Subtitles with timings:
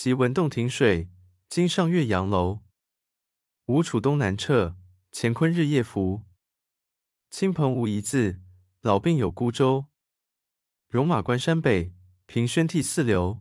[0.00, 1.08] 昔闻洞庭水，
[1.48, 2.60] 今上岳阳楼。
[3.64, 4.76] 吴楚东南坼，
[5.10, 6.22] 乾坤日夜浮。
[7.30, 8.40] 亲朋无一字，
[8.80, 9.86] 老病有孤舟。
[10.86, 11.92] 戎马关山北，
[12.26, 13.40] 凭轩涕泗流。